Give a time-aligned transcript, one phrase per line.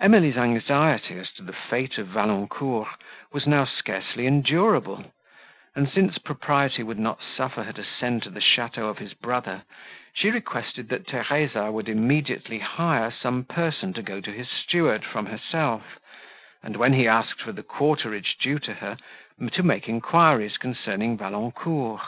[0.00, 2.88] Emily's anxiety, as to the fate of Valancourt,
[3.32, 5.12] was now scarcely endurable,
[5.76, 9.62] and, since propriety would not suffer her to send to the château of his brother,
[10.12, 15.26] she requested that Theresa would immediately hire some person to go to his steward from
[15.26, 16.00] herself,
[16.60, 18.96] and, when he asked for the quarterage due to her,
[19.52, 22.00] to make enquiries concerning Valancourt.